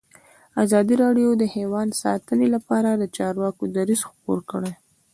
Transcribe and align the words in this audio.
ازادي 0.63 0.95
راډیو 1.03 1.29
د 1.37 1.43
حیوان 1.55 1.87
ساتنه 2.01 2.45
لپاره 2.55 2.89
د 2.95 3.03
چارواکو 3.17 3.63
دریځ 3.75 4.01
خپور 4.09 4.39
کړی. 4.51 4.71